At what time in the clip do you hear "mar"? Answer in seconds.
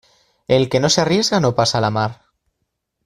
1.91-2.21